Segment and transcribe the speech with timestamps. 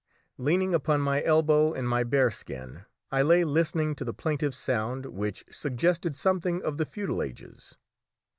[0.39, 5.05] Leaning upon my elbow in my bear skin I lay listening to the plaintive sound,
[5.05, 7.77] which suggested something of the feudal ages.